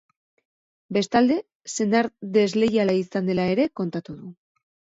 Bestalde, 0.97 1.37
senar 1.75 2.09
desleiala 2.39 2.99
izan 3.03 3.31
dela 3.33 3.49
ere 3.55 3.69
kontatu 3.83 4.21
du. 4.23 4.35